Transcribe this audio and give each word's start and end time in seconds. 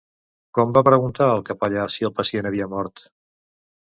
Com 0.57 0.71
va 0.77 0.81
preguntar 0.87 1.27
al 1.33 1.43
capellà 1.51 1.85
si 1.97 2.09
el 2.09 2.13
pacient 2.21 2.51
havia 2.51 2.69
mort? 2.75 3.03